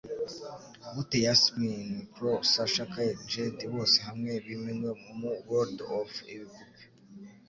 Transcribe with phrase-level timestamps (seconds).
[0.93, 6.83] Gute Yasmin, Chloe, Sasha Kandi Jade Bose hamwe bimenywe Mu World Of ibipupe?